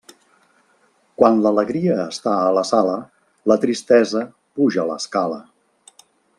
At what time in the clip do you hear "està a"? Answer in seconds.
2.05-2.49